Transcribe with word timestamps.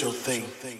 spiritual 0.00 0.12
thing. 0.12 0.79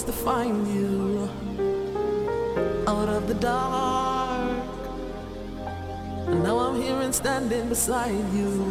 to 0.00 0.10
find 0.10 0.66
you 0.74 1.28
out 2.86 3.10
of 3.10 3.28
the 3.28 3.34
dark. 3.34 4.56
And 6.28 6.42
now 6.42 6.58
I'm 6.60 6.80
here 6.80 6.98
and 7.02 7.14
standing 7.14 7.68
beside 7.68 8.24
you. 8.32 8.61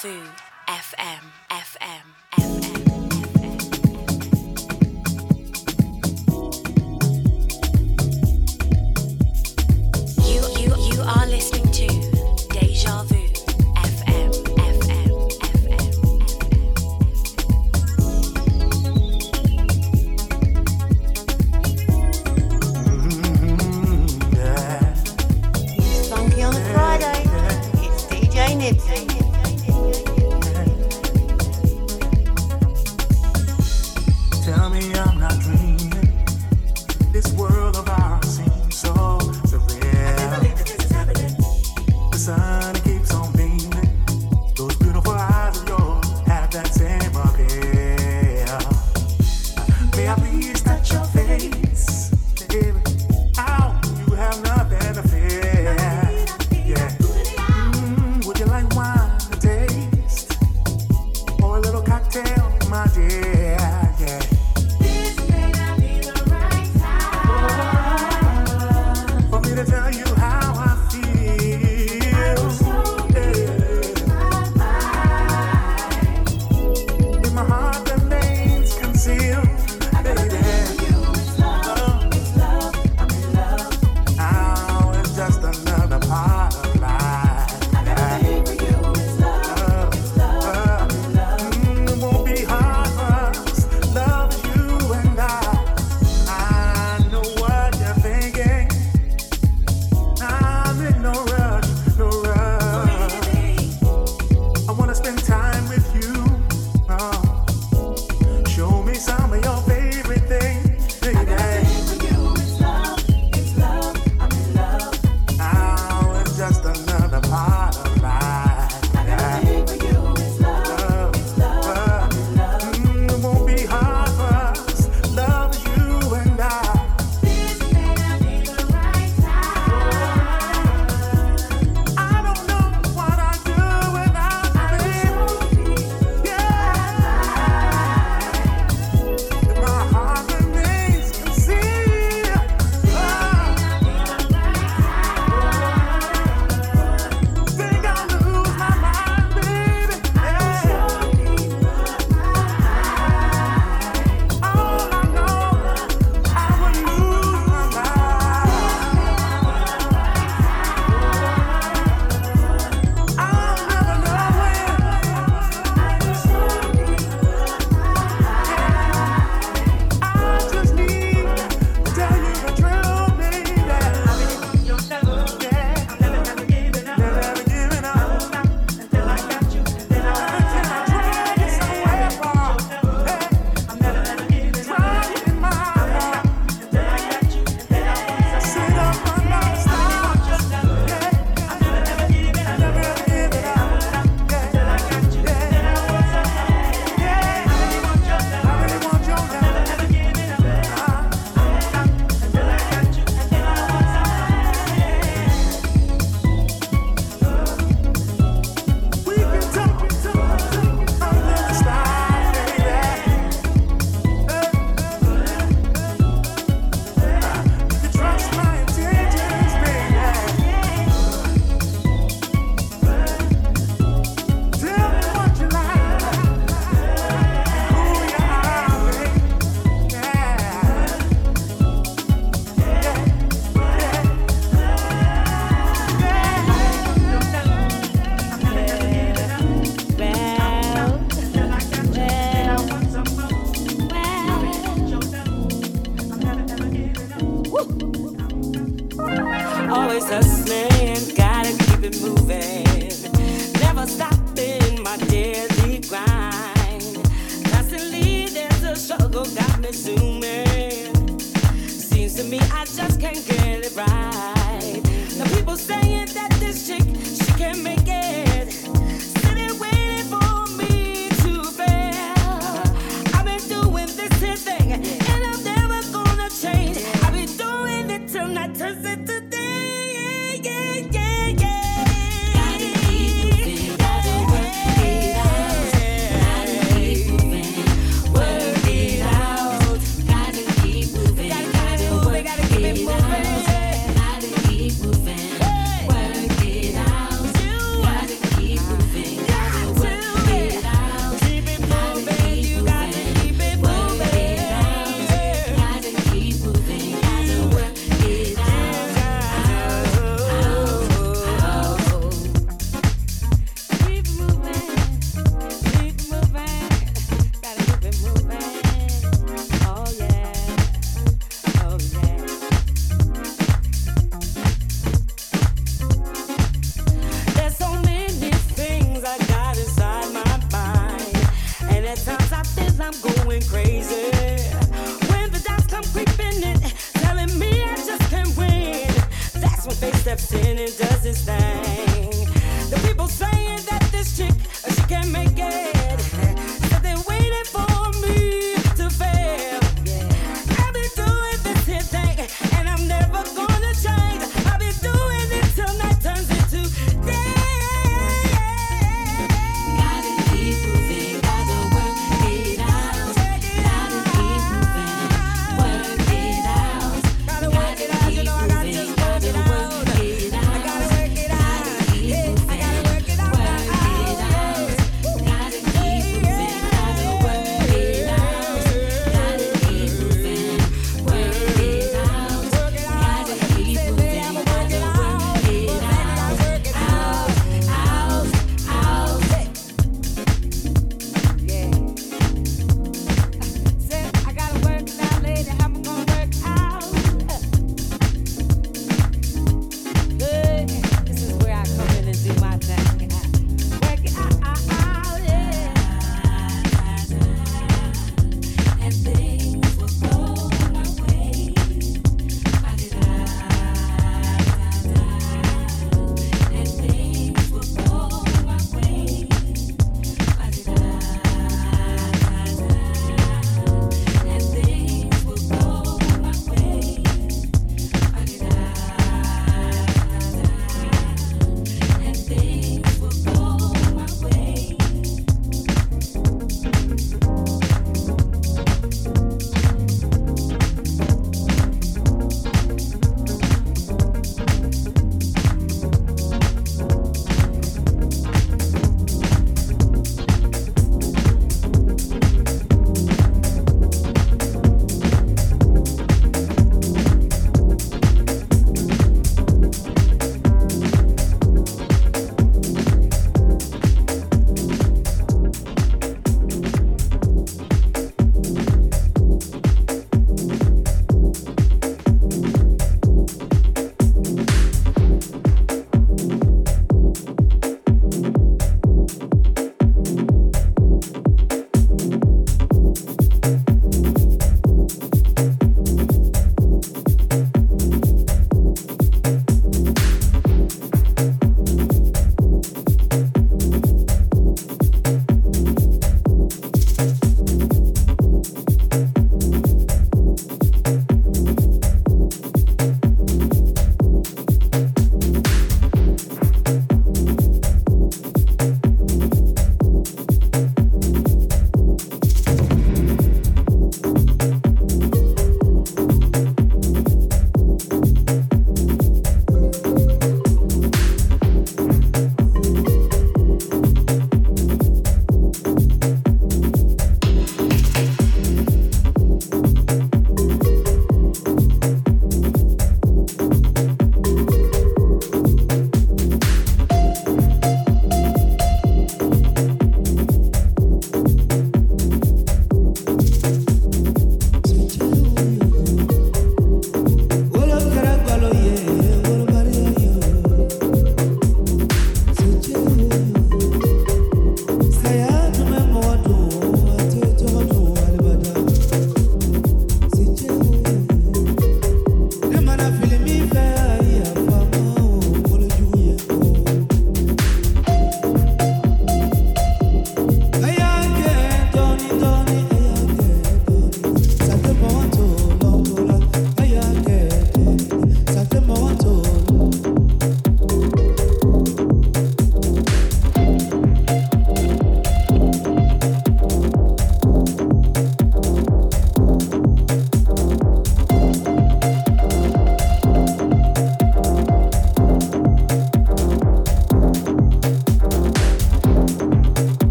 아직 0.00 0.39